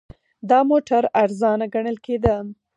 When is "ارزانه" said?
1.23-1.65